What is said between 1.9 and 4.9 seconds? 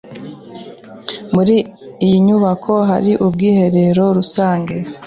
iyi nyubako hari ubwiherero rusange?